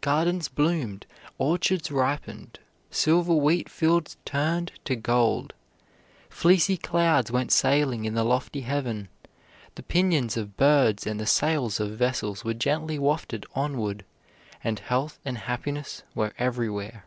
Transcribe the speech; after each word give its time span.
Gardens 0.00 0.48
bloomed, 0.48 1.06
orchards 1.38 1.88
ripened, 1.92 2.58
silver 2.90 3.32
wheat 3.32 3.68
fields 3.68 4.16
turned 4.24 4.72
to 4.84 4.96
gold, 4.96 5.52
fleecy 6.28 6.76
clouds 6.76 7.30
went 7.30 7.52
sailing 7.52 8.04
in 8.04 8.14
the 8.14 8.24
lofty 8.24 8.62
heaven, 8.62 9.06
the 9.76 9.84
pinions 9.84 10.36
of 10.36 10.56
birds 10.56 11.06
and 11.06 11.20
the 11.20 11.26
sails 11.26 11.78
of 11.78 11.92
vessels 11.92 12.44
were 12.44 12.54
gently 12.54 12.98
wafted 12.98 13.46
onward, 13.54 14.04
and 14.64 14.80
health 14.80 15.20
and 15.24 15.38
happiness 15.38 16.02
were 16.12 16.32
everywhere. 16.38 17.04